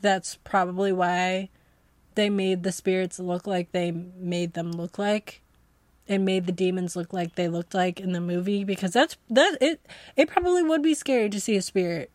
that's 0.00 0.36
probably 0.44 0.92
why 0.92 1.48
they 2.14 2.30
made 2.30 2.62
the 2.62 2.72
spirits 2.72 3.18
look 3.18 3.46
like 3.46 3.72
they 3.72 3.90
made 3.90 4.54
them 4.54 4.72
look 4.72 4.98
like 4.98 5.42
and 6.08 6.24
made 6.24 6.46
the 6.46 6.52
demons 6.52 6.96
look 6.96 7.12
like 7.12 7.34
they 7.34 7.48
looked 7.48 7.74
like 7.74 8.00
in 8.00 8.12
the 8.12 8.20
movie 8.20 8.64
because 8.64 8.92
that's 8.92 9.16
that 9.30 9.56
it 9.60 9.80
it 10.16 10.28
probably 10.28 10.62
would 10.62 10.82
be 10.82 10.94
scary 10.94 11.30
to 11.30 11.40
see 11.40 11.56
a 11.56 11.62
spirit 11.62 12.10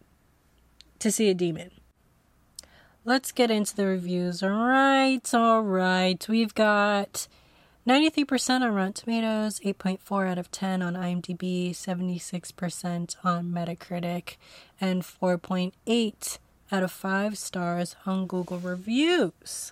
to 1.00 1.12
see 1.12 1.29
a 1.29 1.34
demon. 1.34 1.72
Let's 3.06 3.32
get 3.32 3.50
into 3.50 3.75
the 3.75 3.86
reviews. 3.86 4.44
All 4.44 4.50
right 4.50 5.34
all 5.34 5.62
right. 5.62 6.25
We've 6.27 6.53
got 6.53 7.27
93% 7.88 8.62
on 8.62 8.74
Rotten 8.75 8.94
Tomatoes, 8.94 9.60
8.4 9.62 10.29
out 10.29 10.38
of 10.38 10.51
10 10.51 10.84
on 10.84 10.94
IMDb, 10.94 11.72
76% 11.72 13.15
on 13.24 13.51
Metacritic, 13.51 14.36
and 14.79 15.01
4.8 15.01 16.38
out 16.72 16.84
of 16.84 16.91
5 16.91 17.38
stars 17.38 17.96
on 18.06 18.27
Google 18.27 18.60
Reviews. 18.60 19.72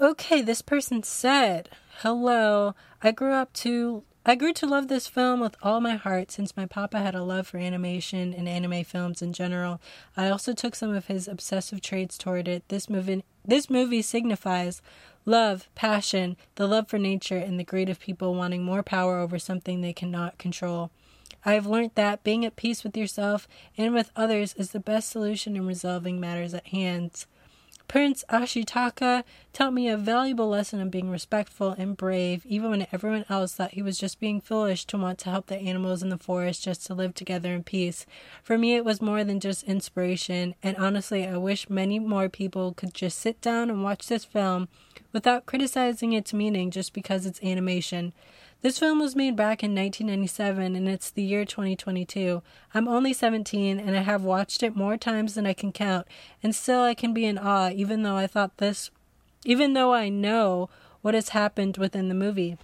Okay, 0.00 0.42
this 0.42 0.60
person 0.60 1.04
said, 1.04 1.68
Hello. 1.98 2.74
I 3.00 3.12
grew 3.12 3.32
up 3.32 3.52
to 3.54 4.02
I 4.26 4.34
grew 4.34 4.52
to 4.54 4.66
love 4.66 4.88
this 4.88 5.06
film 5.06 5.38
with 5.38 5.54
all 5.62 5.80
my 5.80 5.94
heart 5.94 6.32
since 6.32 6.56
my 6.56 6.66
papa 6.66 6.98
had 6.98 7.14
a 7.14 7.22
love 7.22 7.46
for 7.46 7.58
animation 7.58 8.34
and 8.34 8.48
anime 8.48 8.82
films 8.82 9.22
in 9.22 9.32
general. 9.32 9.80
I 10.16 10.30
also 10.30 10.52
took 10.52 10.74
some 10.74 10.92
of 10.92 11.06
his 11.06 11.28
obsessive 11.28 11.80
traits 11.80 12.18
toward 12.18 12.48
it. 12.48 12.64
This 12.68 12.90
movie 12.90 13.22
this 13.44 13.70
movie 13.70 14.02
signifies 14.02 14.82
love, 15.26 15.68
passion, 15.76 16.36
the 16.56 16.66
love 16.66 16.88
for 16.88 16.98
nature 16.98 17.38
and 17.38 17.60
the 17.60 17.64
greed 17.64 17.88
of 17.88 18.00
people 18.00 18.34
wanting 18.34 18.64
more 18.64 18.82
power 18.82 19.18
over 19.18 19.38
something 19.38 19.80
they 19.80 19.92
cannot 19.92 20.38
control. 20.38 20.90
I 21.44 21.52
have 21.52 21.66
learned 21.66 21.92
that 21.94 22.24
being 22.24 22.44
at 22.44 22.56
peace 22.56 22.82
with 22.82 22.96
yourself 22.96 23.46
and 23.76 23.94
with 23.94 24.10
others 24.16 24.54
is 24.54 24.72
the 24.72 24.80
best 24.80 25.10
solution 25.10 25.54
in 25.54 25.66
resolving 25.66 26.18
matters 26.18 26.52
at 26.52 26.66
hand. 26.68 27.26
Prince 27.86 28.24
Ashitaka 28.28 29.22
taught 29.52 29.72
me 29.72 29.88
a 29.88 29.96
valuable 29.96 30.48
lesson 30.48 30.80
of 30.80 30.90
being 30.90 31.10
respectful 31.10 31.70
and 31.78 31.96
brave, 31.96 32.44
even 32.46 32.70
when 32.70 32.86
everyone 32.90 33.24
else 33.28 33.54
thought 33.54 33.72
he 33.72 33.82
was 33.82 33.98
just 33.98 34.18
being 34.18 34.40
foolish 34.40 34.84
to 34.86 34.98
want 34.98 35.18
to 35.20 35.30
help 35.30 35.46
the 35.46 35.58
animals 35.58 36.02
in 36.02 36.08
the 36.08 36.18
forest 36.18 36.64
just 36.64 36.86
to 36.86 36.94
live 36.94 37.14
together 37.14 37.54
in 37.54 37.62
peace. 37.62 38.04
For 38.42 38.58
me, 38.58 38.74
it 38.74 38.84
was 38.84 39.00
more 39.00 39.22
than 39.22 39.38
just 39.38 39.62
inspiration, 39.64 40.54
and 40.62 40.76
honestly, 40.76 41.26
I 41.26 41.36
wish 41.36 41.70
many 41.70 41.98
more 41.98 42.28
people 42.28 42.72
could 42.74 42.94
just 42.94 43.18
sit 43.18 43.40
down 43.40 43.70
and 43.70 43.84
watch 43.84 44.08
this 44.08 44.24
film 44.24 44.68
without 45.12 45.46
criticizing 45.46 46.12
its 46.12 46.34
meaning 46.34 46.70
just 46.70 46.92
because 46.92 47.26
it's 47.26 47.42
animation. 47.42 48.12
This 48.64 48.78
film 48.78 48.98
was 48.98 49.14
made 49.14 49.36
back 49.36 49.62
in 49.62 49.74
1997 49.74 50.74
and 50.74 50.88
it's 50.88 51.10
the 51.10 51.22
year 51.22 51.44
2022. 51.44 52.40
I'm 52.72 52.88
only 52.88 53.12
17 53.12 53.78
and 53.78 53.94
I 53.94 54.00
have 54.00 54.24
watched 54.24 54.62
it 54.62 54.74
more 54.74 54.96
times 54.96 55.34
than 55.34 55.44
I 55.44 55.52
can 55.52 55.70
count, 55.70 56.06
and 56.42 56.56
still 56.56 56.80
I 56.80 56.94
can 56.94 57.12
be 57.12 57.26
in 57.26 57.36
awe 57.36 57.68
even 57.68 58.04
though 58.04 58.16
I 58.16 58.26
thought 58.26 58.56
this 58.56 58.90
even 59.44 59.74
though 59.74 59.92
I 59.92 60.08
know 60.08 60.70
what 61.02 61.12
has 61.12 61.28
happened 61.28 61.76
within 61.76 62.08
the 62.08 62.14
movie. 62.14 62.56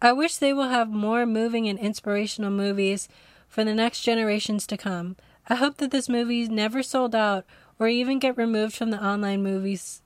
I 0.00 0.12
wish 0.12 0.36
they 0.36 0.52
will 0.52 0.68
have 0.68 0.90
more 0.90 1.26
moving 1.26 1.66
and 1.66 1.76
inspirational 1.76 2.52
movies 2.52 3.08
for 3.48 3.64
the 3.64 3.74
next 3.74 4.02
generations 4.02 4.64
to 4.68 4.76
come. 4.76 5.16
I 5.48 5.56
hope 5.56 5.78
that 5.78 5.90
this 5.90 6.08
movie 6.08 6.46
never 6.46 6.84
sold 6.84 7.16
out 7.16 7.44
or 7.80 7.88
even 7.88 8.20
get 8.20 8.36
removed 8.36 8.76
from 8.76 8.90
the 8.90 9.04
online 9.04 9.42
movies 9.42 10.02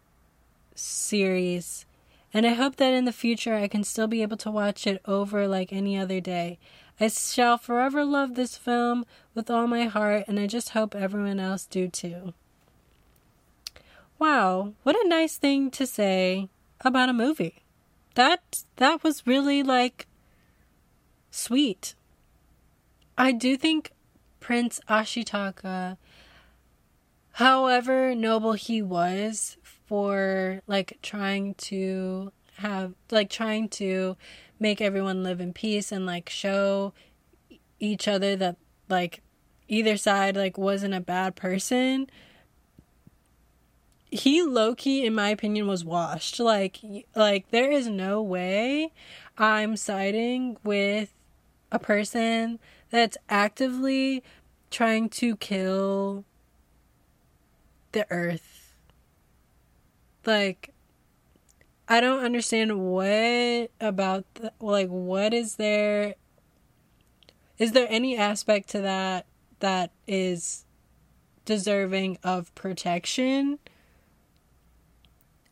series 0.74 1.84
and 2.32 2.46
I 2.46 2.54
hope 2.54 2.76
that 2.76 2.92
in 2.92 3.04
the 3.04 3.12
future 3.12 3.54
I 3.54 3.68
can 3.68 3.84
still 3.84 4.06
be 4.06 4.22
able 4.22 4.36
to 4.38 4.50
watch 4.50 4.86
it 4.86 5.00
over 5.06 5.48
like 5.48 5.72
any 5.72 5.98
other 5.98 6.20
day. 6.20 6.58
I 7.00 7.08
shall 7.08 7.58
forever 7.58 8.04
love 8.04 8.34
this 8.34 8.56
film 8.56 9.06
with 9.34 9.50
all 9.50 9.66
my 9.66 9.84
heart, 9.84 10.24
and 10.26 10.38
I 10.38 10.46
just 10.46 10.70
hope 10.70 10.94
everyone 10.94 11.38
else 11.38 11.64
do 11.64 11.88
too. 11.88 12.34
Wow, 14.18 14.72
what 14.82 14.96
a 14.96 15.08
nice 15.08 15.36
thing 15.36 15.70
to 15.72 15.86
say 15.86 16.48
about 16.80 17.08
a 17.08 17.12
movie. 17.12 17.62
That 18.14 18.64
that 18.76 19.04
was 19.04 19.26
really 19.26 19.62
like 19.62 20.08
sweet. 21.30 21.94
I 23.16 23.30
do 23.32 23.56
think 23.56 23.92
Prince 24.40 24.80
Ashitaka 24.88 25.96
however 27.32 28.16
noble 28.16 28.54
he 28.54 28.82
was 28.82 29.56
for 29.88 30.62
like 30.66 30.98
trying 31.02 31.54
to 31.54 32.30
have 32.58 32.94
like 33.10 33.30
trying 33.30 33.68
to 33.68 34.16
make 34.60 34.80
everyone 34.80 35.22
live 35.22 35.40
in 35.40 35.52
peace 35.52 35.90
and 35.90 36.04
like 36.04 36.28
show 36.28 36.92
each 37.80 38.06
other 38.06 38.36
that 38.36 38.56
like 38.88 39.22
either 39.68 39.96
side 39.96 40.36
like 40.36 40.58
wasn't 40.58 40.94
a 40.94 41.00
bad 41.00 41.34
person. 41.36 42.08
He 44.10 44.42
low-key 44.42 45.04
in 45.04 45.14
my 45.14 45.30
opinion 45.30 45.66
was 45.66 45.84
washed. 45.84 46.38
Like 46.38 46.80
like 47.14 47.50
there 47.50 47.70
is 47.70 47.88
no 47.88 48.22
way 48.22 48.92
i'm 49.38 49.76
siding 49.76 50.56
with 50.64 51.14
a 51.70 51.78
person 51.78 52.58
that's 52.90 53.16
actively 53.28 54.22
trying 54.70 55.08
to 55.08 55.36
kill 55.36 56.24
the 57.92 58.04
earth 58.10 58.57
like 60.26 60.72
I 61.88 62.00
don't 62.00 62.24
understand 62.24 62.78
what 62.78 63.70
about 63.80 64.24
the, 64.34 64.52
like 64.60 64.88
what 64.88 65.32
is 65.32 65.56
there 65.56 66.14
is 67.58 67.72
there 67.72 67.86
any 67.90 68.16
aspect 68.16 68.68
to 68.70 68.80
that 68.82 69.26
that 69.60 69.90
is 70.06 70.64
deserving 71.44 72.18
of 72.22 72.54
protection? 72.54 73.58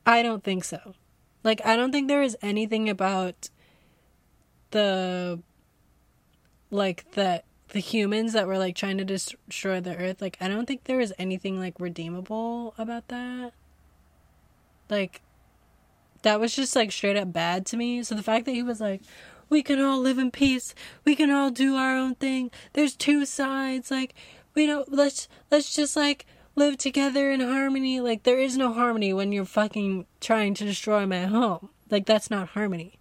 I 0.04 0.23
don't 0.23 0.44
think 0.44 0.62
so. 0.62 0.94
Like, 1.42 1.64
I 1.64 1.75
don't 1.75 1.90
think 1.90 2.08
there 2.08 2.23
is 2.23 2.37
anything 2.42 2.88
about 2.88 3.50
the, 4.70 5.40
like, 6.70 7.11
the, 7.12 7.42
the 7.68 7.80
humans 7.80 8.32
that 8.35 8.46
were, 8.46 8.58
like, 8.58 8.76
trying 8.76 8.99
to 8.99 9.04
destroy 9.04 9.80
the 9.80 9.96
earth. 9.96 10.20
Like, 10.20 10.37
I 10.40 10.49
don't 10.49 10.66
think 10.66 10.85
there 10.85 11.00
is 11.00 11.12
anything, 11.18 11.58
like, 11.58 11.80
redeemable 11.80 12.75
about 12.78 13.08
that. 13.08 13.52
Like, 14.88 15.21
that 16.23 16.40
was 16.40 16.55
just, 16.55 16.75
like, 16.76 16.93
straight 16.93 17.16
up 17.16 17.33
bad 17.33 17.66
to 17.66 17.76
me. 17.76 18.02
So 18.02 18.14
the 18.14 18.23
fact 18.23 18.47
that 18.47 18.52
he 18.52 18.62
was 18.62 18.81
like, 18.81 19.02
we 19.49 19.62
can 19.62 19.81
all 19.81 20.00
live 20.00 20.19
in 20.19 20.31
peace. 20.31 20.75
We 21.05 21.14
can 21.14 21.31
all 21.31 21.50
do 21.50 21.76
our 21.76 21.97
own 21.97 22.16
thing. 22.16 22.50
There's 22.73 22.97
two 22.97 23.25
sides. 23.25 23.90
Like, 23.90 24.14
we 24.55 24.66
don't, 24.66 24.90
let's, 24.93 25.28
let's 25.50 25.75
just, 25.75 25.97
like, 25.97 26.26
live 26.55 26.78
together 26.78 27.31
in 27.31 27.40
harmony. 27.40 28.00
Like, 28.00 28.23
there 28.25 28.38
is 28.38 28.57
no 28.57 28.73
harmony 28.73 29.12
when 29.12 29.31
you're 29.31 29.45
fucking 29.45 30.07
trying 30.21 30.55
to 30.55 30.64
destroy 30.64 31.07
my 31.07 31.26
home. 31.26 31.69
Like, 31.90 32.07
that's 32.07 32.31
not 32.31 32.49
harmony. 32.49 32.99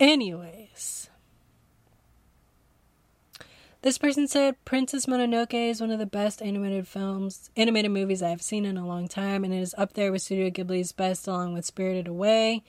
Anyways. 0.00 0.57
This 3.88 3.96
person 3.96 4.28
said 4.28 4.62
Princess 4.66 5.06
Mononoke 5.06 5.54
is 5.54 5.80
one 5.80 5.90
of 5.90 5.98
the 5.98 6.04
best 6.04 6.42
animated 6.42 6.86
films, 6.86 7.48
animated 7.56 7.90
movies 7.90 8.22
I've 8.22 8.42
seen 8.42 8.66
in 8.66 8.76
a 8.76 8.86
long 8.86 9.08
time, 9.08 9.44
and 9.44 9.54
it 9.54 9.60
is 9.60 9.74
up 9.78 9.94
there 9.94 10.12
with 10.12 10.20
Studio 10.20 10.50
Ghibli's 10.50 10.92
best 10.92 11.26
along 11.26 11.54
with 11.54 11.64
Spirited 11.64 12.06
Away. 12.06 12.62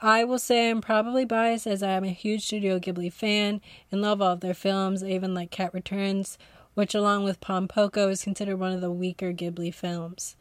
I 0.00 0.24
will 0.24 0.38
say 0.38 0.70
I'm 0.70 0.80
probably 0.80 1.26
biased 1.26 1.66
as 1.66 1.82
I 1.82 1.90
am 1.90 2.04
a 2.04 2.08
huge 2.08 2.46
Studio 2.46 2.78
Ghibli 2.78 3.12
fan 3.12 3.60
and 3.92 4.00
love 4.00 4.22
all 4.22 4.32
of 4.32 4.40
their 4.40 4.54
films, 4.54 5.04
even 5.04 5.34
like 5.34 5.50
Cat 5.50 5.74
Returns, 5.74 6.38
which 6.72 6.94
along 6.94 7.24
with 7.24 7.42
Pom 7.42 7.68
Poko 7.68 8.10
is 8.10 8.24
considered 8.24 8.56
one 8.56 8.72
of 8.72 8.80
the 8.80 8.90
weaker 8.90 9.34
Ghibli 9.34 9.74
films. 9.74 10.36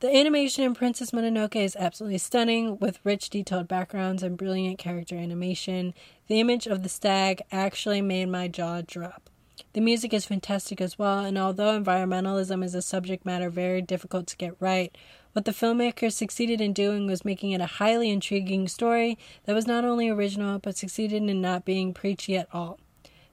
The 0.00 0.16
animation 0.16 0.64
in 0.64 0.72
Princess 0.72 1.10
Mononoke 1.10 1.56
is 1.56 1.76
absolutely 1.76 2.16
stunning, 2.16 2.78
with 2.78 3.04
rich, 3.04 3.28
detailed 3.28 3.68
backgrounds 3.68 4.22
and 4.22 4.34
brilliant 4.34 4.78
character 4.78 5.14
animation. 5.14 5.92
The 6.26 6.40
image 6.40 6.66
of 6.66 6.82
the 6.82 6.88
stag 6.88 7.42
actually 7.52 8.00
made 8.00 8.30
my 8.30 8.48
jaw 8.48 8.80
drop. 8.80 9.28
The 9.74 9.82
music 9.82 10.14
is 10.14 10.24
fantastic 10.24 10.80
as 10.80 10.98
well, 10.98 11.18
and 11.18 11.36
although 11.36 11.78
environmentalism 11.78 12.64
is 12.64 12.74
a 12.74 12.80
subject 12.80 13.26
matter 13.26 13.50
very 13.50 13.82
difficult 13.82 14.26
to 14.28 14.38
get 14.38 14.56
right, 14.58 14.96
what 15.34 15.44
the 15.44 15.50
filmmakers 15.50 16.12
succeeded 16.14 16.62
in 16.62 16.72
doing 16.72 17.06
was 17.06 17.22
making 17.22 17.50
it 17.50 17.60
a 17.60 17.66
highly 17.66 18.08
intriguing 18.08 18.68
story 18.68 19.18
that 19.44 19.54
was 19.54 19.66
not 19.66 19.84
only 19.84 20.08
original 20.08 20.58
but 20.58 20.78
succeeded 20.78 21.24
in 21.24 21.42
not 21.42 21.66
being 21.66 21.92
preachy 21.92 22.38
at 22.38 22.48
all. 22.54 22.80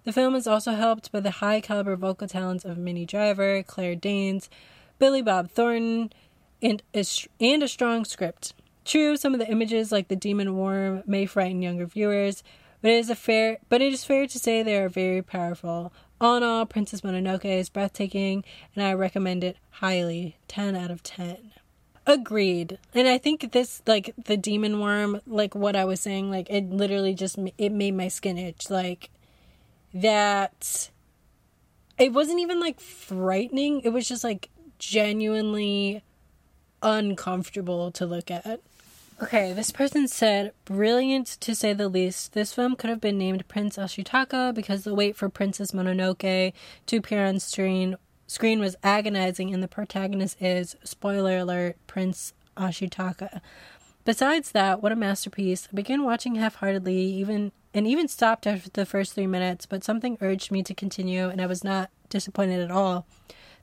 The 0.03 0.11
film 0.11 0.35
is 0.35 0.47
also 0.47 0.73
helped 0.73 1.13
by 1.13 1.21
the 1.21 1.31
high 1.31 1.61
caliber 1.61 1.95
vocal 1.95 2.27
talents 2.27 2.65
of 2.65 2.77
Minnie 2.77 3.05
Driver, 3.05 3.63
Claire 3.63 3.95
Danes, 3.95 4.49
Billy 4.99 5.21
Bob 5.21 5.49
Thornton, 5.49 6.11
and 6.61 6.81
a, 6.93 7.03
and 7.39 7.63
a 7.63 7.67
strong 7.67 8.05
script. 8.05 8.53
True, 8.85 9.17
some 9.17 9.33
of 9.33 9.39
the 9.39 9.49
images, 9.49 9.91
like 9.91 10.07
the 10.07 10.15
demon 10.15 10.55
worm, 10.55 11.03
may 11.05 11.25
frighten 11.25 11.61
younger 11.61 11.85
viewers, 11.85 12.43
but 12.81 12.91
it 12.91 12.99
is 12.99 13.09
a 13.09 13.15
fair 13.15 13.57
but 13.69 13.81
it 13.81 13.91
is 13.91 14.05
fair 14.05 14.27
to 14.27 14.39
say 14.39 14.63
they 14.63 14.77
are 14.77 14.89
very 14.89 15.21
powerful. 15.21 15.91
All 16.19 16.37
in 16.37 16.43
all, 16.43 16.65
Princess 16.65 17.01
Mononoke 17.01 17.45
is 17.45 17.69
breathtaking, 17.69 18.43
and 18.75 18.83
I 18.83 18.93
recommend 18.93 19.43
it 19.43 19.57
highly. 19.69 20.37
Ten 20.47 20.75
out 20.75 20.89
of 20.89 21.03
ten. 21.03 21.51
Agreed. 22.07 22.79
And 22.95 23.07
I 23.07 23.17
think 23.17 23.51
this, 23.51 23.83
like, 23.85 24.15
the 24.25 24.37
demon 24.37 24.79
worm, 24.79 25.21
like 25.27 25.53
what 25.53 25.75
I 25.75 25.83
was 25.85 25.99
saying, 25.99 26.31
like, 26.31 26.49
it 26.49 26.71
literally 26.71 27.13
just, 27.13 27.37
it 27.57 27.71
made 27.71 27.95
my 27.95 28.07
skin 28.07 28.37
itch. 28.37 28.69
Like, 28.69 29.09
that, 29.93 30.89
it 31.99 32.13
wasn't 32.13 32.39
even, 32.39 32.59
like, 32.61 32.79
frightening. 32.79 33.81
It 33.81 33.89
was 33.89 34.07
just, 34.07 34.23
like, 34.23 34.49
genuinely 34.79 36.01
uncomfortable 36.81 37.91
to 37.91 38.05
look 38.05 38.29
at. 38.31 38.61
Okay, 39.21 39.51
this 39.51 39.71
person 39.71 40.07
said, 40.07 40.51
brilliant 40.65 41.25
to 41.39 41.55
say 41.55 41.73
the 41.73 41.89
least. 41.89 42.33
This 42.33 42.53
film 42.53 42.75
could 42.75 42.91
have 42.91 43.01
been 43.01 43.17
named 43.17 43.47
Prince 43.47 43.77
Ashitaka 43.77 44.53
because 44.53 44.83
the 44.83 44.93
wait 44.93 45.15
for 45.15 45.27
Princess 45.27 45.71
Mononoke 45.71 46.53
to 46.85 46.97
appear 46.97 47.25
on 47.25 47.39
screen 47.39 47.97
screen 48.27 48.59
was 48.59 48.75
agonizing, 48.83 49.53
and 49.53 49.63
the 49.63 49.67
protagonist 49.67 50.39
is, 50.41 50.75
spoiler 50.83 51.39
alert, 51.39 51.77
Prince 51.87 52.33
Ashitaka. 52.57 53.41
Besides 54.05 54.51
that, 54.51 54.83
what 54.83 54.91
a 54.91 54.95
masterpiece. 54.95 55.67
I 55.71 55.75
began 55.75 56.03
watching 56.03 56.35
half 56.35 56.55
heartedly, 56.55 56.97
even 56.97 57.51
and 57.73 57.87
even 57.87 58.07
stopped 58.07 58.47
after 58.47 58.69
the 58.69 58.85
first 58.85 59.13
three 59.13 59.27
minutes, 59.27 59.65
but 59.65 59.83
something 59.83 60.17
urged 60.21 60.51
me 60.51 60.63
to 60.63 60.73
continue, 60.73 61.29
and 61.29 61.41
I 61.41 61.45
was 61.45 61.63
not 61.63 61.89
disappointed 62.09 62.61
at 62.61 62.71
all. 62.71 63.05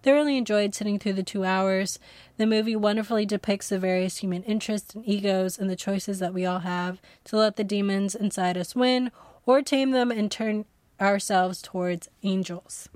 Thoroughly 0.05 0.37
enjoyed 0.37 0.75
sitting 0.75 0.99
through 0.99 1.15
the 1.15 1.23
two 1.23 1.47
hours. 1.47 1.99
The 2.37 2.47
movie 2.47 2.77
wonderfully 2.77 3.25
depicts 3.25 3.71
the 3.71 3.79
various 3.79 4.19
human 4.19 4.43
interests 4.43 4.95
and 4.95 5.09
egos 5.09 5.59
and 5.59 5.71
the 5.71 5.77
choices 5.77 6.19
that 6.19 6.35
we 6.35 6.45
all 6.45 6.59
have 6.59 7.01
to 7.25 7.39
let 7.39 7.57
the 7.57 7.65
demons 7.65 8.15
inside 8.15 8.59
us 8.59 8.77
win 8.77 9.11
or 9.47 9.63
tame 9.63 9.93
them 9.93 10.11
and 10.11 10.31
turn 10.31 10.67
ourselves 11.01 11.63
towards 11.63 12.11
angels. 12.23 12.91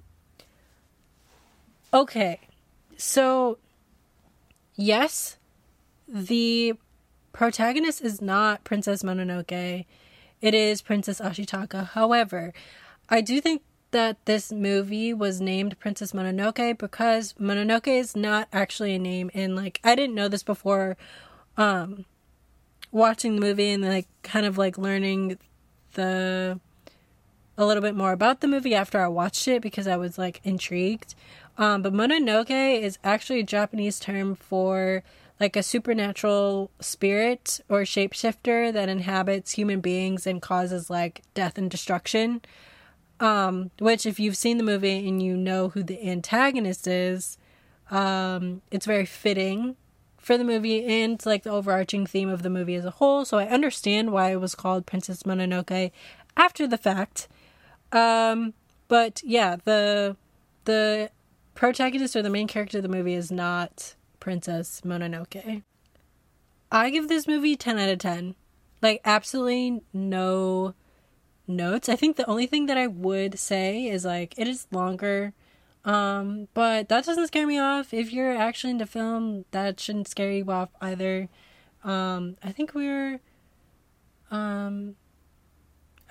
Okay, 1.94 2.40
so 2.98 3.56
yes, 4.76 5.38
the 6.06 6.74
protagonist 7.32 8.02
is 8.02 8.20
not 8.20 8.64
Princess 8.64 9.02
Mononoke, 9.02 9.86
it 10.42 10.52
is 10.52 10.82
Princess 10.82 11.22
Ashitaka. 11.22 11.86
However, 11.86 12.52
I 13.08 13.22
do 13.22 13.40
think 13.40 13.62
that 13.90 14.24
this 14.26 14.52
movie 14.52 15.14
was 15.14 15.40
named 15.40 15.78
Princess 15.78 16.12
Mononoke 16.12 16.78
because 16.78 17.32
Mononoke 17.34 17.88
is 17.88 18.14
not 18.14 18.48
actually 18.52 18.94
a 18.94 18.98
name 18.98 19.30
and 19.34 19.56
like 19.56 19.80
I 19.82 19.94
didn't 19.94 20.14
know 20.14 20.28
this 20.28 20.42
before 20.42 20.96
um 21.56 22.04
watching 22.92 23.34
the 23.34 23.40
movie 23.40 23.70
and 23.70 23.82
like 23.82 24.06
kind 24.22 24.46
of 24.46 24.58
like 24.58 24.78
learning 24.78 25.38
the 25.94 26.60
a 27.56 27.66
little 27.66 27.82
bit 27.82 27.96
more 27.96 28.12
about 28.12 28.40
the 28.40 28.46
movie 28.46 28.74
after 28.74 29.00
I 29.00 29.08
watched 29.08 29.48
it 29.48 29.62
because 29.62 29.88
I 29.88 29.96
was 29.96 30.16
like 30.16 30.40
intrigued. 30.44 31.14
Um, 31.58 31.82
but 31.82 31.92
Mononoke 31.92 32.80
is 32.80 32.98
actually 33.02 33.40
a 33.40 33.44
Japanese 33.44 33.98
term 33.98 34.36
for 34.36 35.02
like 35.40 35.56
a 35.56 35.62
supernatural 35.62 36.70
spirit 36.80 37.60
or 37.68 37.82
shapeshifter 37.82 38.72
that 38.72 38.88
inhabits 38.88 39.52
human 39.52 39.80
beings 39.80 40.26
and 40.26 40.40
causes 40.40 40.88
like 40.88 41.22
death 41.34 41.58
and 41.58 41.70
destruction. 41.70 42.42
Um, 43.20 43.70
which, 43.78 44.06
if 44.06 44.20
you've 44.20 44.36
seen 44.36 44.58
the 44.58 44.64
movie 44.64 45.08
and 45.08 45.22
you 45.22 45.36
know 45.36 45.70
who 45.70 45.82
the 45.82 46.08
antagonist 46.08 46.86
is, 46.86 47.36
um, 47.90 48.62
it's 48.70 48.86
very 48.86 49.06
fitting 49.06 49.76
for 50.18 50.36
the 50.36 50.44
movie 50.44 50.84
and 50.84 51.14
it's 51.14 51.26
like 51.26 51.42
the 51.42 51.50
overarching 51.50 52.06
theme 52.06 52.28
of 52.28 52.42
the 52.42 52.50
movie 52.50 52.74
as 52.74 52.84
a 52.84 52.90
whole. 52.92 53.24
So 53.24 53.38
I 53.38 53.46
understand 53.46 54.12
why 54.12 54.30
it 54.30 54.40
was 54.40 54.54
called 54.54 54.86
Princess 54.86 55.22
Mononoke 55.22 55.90
after 56.36 56.66
the 56.66 56.78
fact. 56.78 57.28
Um, 57.92 58.54
but 58.88 59.22
yeah, 59.24 59.56
the 59.64 60.16
the 60.64 61.10
protagonist 61.54 62.14
or 62.14 62.22
the 62.22 62.30
main 62.30 62.46
character 62.46 62.78
of 62.78 62.82
the 62.82 62.88
movie 62.88 63.14
is 63.14 63.32
not 63.32 63.94
Princess 64.20 64.82
Mononoke. 64.84 65.62
I 66.70 66.90
give 66.90 67.08
this 67.08 67.26
movie 67.26 67.56
10 67.56 67.78
out 67.78 67.88
of 67.88 67.98
10. 67.98 68.34
Like, 68.82 69.00
absolutely 69.04 69.82
no 69.92 70.74
notes. 71.48 71.88
I 71.88 71.96
think 71.96 72.16
the 72.16 72.28
only 72.28 72.46
thing 72.46 72.66
that 72.66 72.78
I 72.78 72.86
would 72.86 73.38
say 73.38 73.86
is 73.86 74.04
like 74.04 74.34
it 74.36 74.48
is 74.48 74.66
longer. 74.70 75.32
Um, 75.84 76.48
but 76.54 76.88
that 76.88 77.06
doesn't 77.06 77.28
scare 77.28 77.46
me 77.46 77.58
off. 77.58 77.94
If 77.94 78.12
you're 78.12 78.36
actually 78.36 78.72
into 78.72 78.86
film, 78.86 79.44
that 79.52 79.80
shouldn't 79.80 80.08
scare 80.08 80.32
you 80.32 80.44
off 80.50 80.70
either. 80.80 81.28
Um, 81.84 82.36
I 82.42 82.52
think 82.52 82.74
we're 82.74 83.20
um 84.30 84.96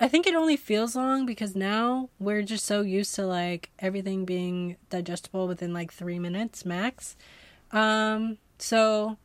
I 0.00 0.06
think 0.08 0.26
it 0.26 0.34
only 0.34 0.56
feels 0.56 0.94
long 0.94 1.26
because 1.26 1.56
now 1.56 2.08
we're 2.20 2.42
just 2.42 2.64
so 2.64 2.82
used 2.82 3.14
to 3.16 3.26
like 3.26 3.70
everything 3.80 4.24
being 4.24 4.76
digestible 4.90 5.48
within 5.48 5.72
like 5.72 5.92
three 5.92 6.20
minutes 6.20 6.64
max. 6.64 7.16
Um, 7.72 8.38
so 8.58 9.18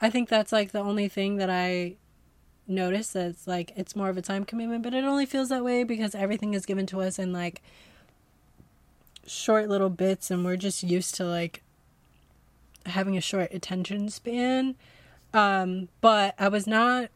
I 0.00 0.08
think 0.08 0.28
that's 0.28 0.52
like 0.52 0.72
the 0.72 0.80
only 0.80 1.08
thing 1.08 1.36
that 1.36 1.50
I 1.50 1.96
notice 2.68 3.08
that's 3.08 3.46
like 3.46 3.72
it's 3.76 3.96
more 3.96 4.08
of 4.08 4.16
a 4.16 4.22
time 4.22 4.44
commitment, 4.44 4.82
but 4.82 4.94
it 4.94 5.04
only 5.04 5.26
feels 5.26 5.48
that 5.48 5.64
way 5.64 5.84
because 5.84 6.14
everything 6.14 6.54
is 6.54 6.66
given 6.66 6.86
to 6.86 7.00
us 7.00 7.18
in 7.18 7.32
like 7.32 7.62
short 9.26 9.68
little 9.68 9.90
bits 9.90 10.30
and 10.30 10.44
we're 10.44 10.56
just 10.56 10.82
used 10.82 11.14
to 11.16 11.24
like 11.24 11.62
having 12.86 13.16
a 13.16 13.20
short 13.20 13.52
attention 13.52 14.08
span. 14.08 14.76
Um, 15.34 15.88
but 16.00 16.34
I 16.38 16.48
was 16.48 16.66
not 16.66 17.10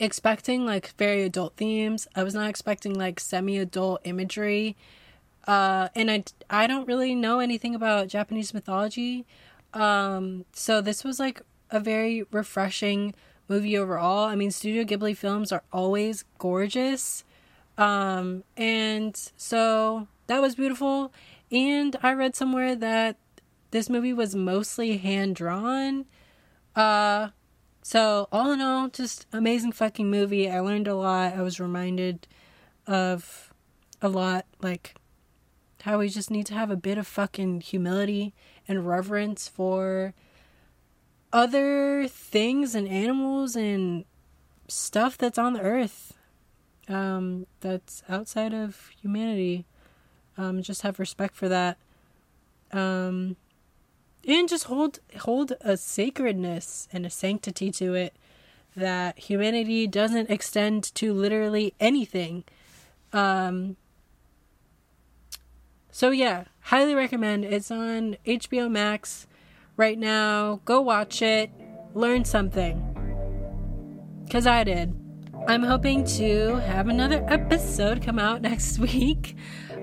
expecting 0.00 0.64
like 0.64 0.94
very 0.96 1.22
adult 1.22 1.56
themes. 1.56 2.08
I 2.14 2.22
was 2.22 2.34
not 2.34 2.48
expecting 2.48 2.94
like 2.94 3.20
semi-adult 3.20 4.00
imagery. 4.04 4.76
Uh, 5.46 5.88
and 5.94 6.10
I 6.10 6.24
I 6.50 6.66
don't 6.66 6.86
really 6.86 7.14
know 7.14 7.40
anything 7.40 7.74
about 7.74 8.08
Japanese 8.08 8.52
mythology. 8.52 9.26
Um, 9.74 10.44
so 10.52 10.80
this 10.80 11.04
was 11.04 11.18
like 11.18 11.42
a 11.70 11.80
very 11.80 12.24
refreshing 12.30 13.14
movie 13.48 13.76
overall. 13.76 14.26
I 14.28 14.34
mean, 14.34 14.50
Studio 14.50 14.84
Ghibli 14.84 15.16
films 15.16 15.52
are 15.52 15.62
always 15.72 16.24
gorgeous. 16.38 17.24
Um, 17.76 18.44
and 18.56 19.16
so 19.36 20.08
that 20.26 20.40
was 20.40 20.54
beautiful. 20.54 21.12
And 21.50 21.96
I 22.02 22.12
read 22.12 22.36
somewhere 22.36 22.76
that 22.76 23.16
this 23.70 23.88
movie 23.88 24.12
was 24.12 24.34
mostly 24.34 24.98
hand 24.98 25.36
drawn. 25.36 26.04
Uh, 26.76 27.28
so 27.82 28.28
all 28.30 28.52
in 28.52 28.60
all, 28.60 28.88
just 28.88 29.26
amazing 29.32 29.72
fucking 29.72 30.10
movie. 30.10 30.50
I 30.50 30.60
learned 30.60 30.88
a 30.88 30.94
lot. 30.94 31.34
I 31.34 31.42
was 31.42 31.58
reminded 31.58 32.26
of 32.86 33.52
a 34.02 34.08
lot, 34.08 34.46
like 34.60 34.94
how 35.82 35.98
we 35.98 36.08
just 36.08 36.30
need 36.30 36.46
to 36.46 36.54
have 36.54 36.70
a 36.70 36.76
bit 36.76 36.98
of 36.98 37.06
fucking 37.06 37.60
humility 37.60 38.34
and 38.66 38.86
reverence 38.86 39.48
for 39.48 40.14
other 41.32 42.08
things 42.08 42.74
and 42.74 42.88
animals 42.88 43.56
and 43.56 44.04
stuff 44.68 45.16
that's 45.18 45.38
on 45.38 45.54
the 45.54 45.60
earth 45.60 46.14
um, 46.88 47.46
that's 47.60 48.02
outside 48.08 48.54
of 48.54 48.90
humanity. 49.00 49.66
Um, 50.36 50.62
just 50.62 50.82
have 50.82 50.98
respect 50.98 51.34
for 51.34 51.48
that. 51.48 51.76
Um, 52.72 53.36
and 54.26 54.48
just 54.48 54.64
hold 54.64 55.00
hold 55.20 55.52
a 55.60 55.76
sacredness 55.76 56.88
and 56.92 57.06
a 57.06 57.10
sanctity 57.10 57.70
to 57.72 57.94
it 57.94 58.14
that 58.76 59.18
humanity 59.18 59.86
doesn't 59.86 60.30
extend 60.30 60.94
to 60.94 61.12
literally 61.12 61.74
anything. 61.80 62.44
Um, 63.12 63.76
so 65.90 66.10
yeah, 66.10 66.44
highly 66.60 66.94
recommend. 66.94 67.44
It's 67.44 67.70
on 67.70 68.16
HBO 68.26 68.70
Max 68.70 69.26
right 69.78 69.98
now. 69.98 70.60
Go 70.66 70.82
watch 70.82 71.22
it. 71.22 71.50
Learn 71.94 72.26
something. 72.26 72.84
Cuz 74.30 74.46
I 74.46 74.64
did. 74.64 74.94
I'm 75.46 75.62
hoping 75.62 76.04
to 76.18 76.56
have 76.56 76.88
another 76.88 77.24
episode 77.28 78.02
come 78.02 78.18
out 78.18 78.42
next 78.50 78.78
week 78.78 79.34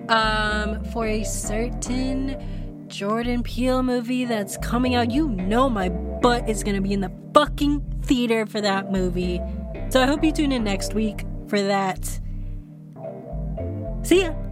um, 0.09 0.83
for 0.85 1.07
a 1.07 1.23
certain 1.23 2.85
Jordan 2.87 3.41
Peele 3.41 3.81
movie 3.81 4.25
that's 4.25 4.57
coming 4.57 4.93
out. 4.93 5.09
You 5.09 5.29
know, 5.29 5.69
my 5.69 5.89
butt 5.89 6.47
is 6.47 6.63
going 6.63 6.75
to 6.75 6.81
be 6.81 6.93
in 6.93 7.01
the 7.01 7.11
fucking 7.33 7.81
theater 8.03 8.45
for 8.45 8.61
that 8.61 8.91
movie. 8.91 9.41
So 9.89 10.01
I 10.01 10.05
hope 10.05 10.23
you 10.23 10.31
tune 10.31 10.51
in 10.51 10.63
next 10.63 10.93
week 10.93 11.25
for 11.47 11.61
that. 11.61 12.05
See 14.03 14.21
ya. 14.21 14.44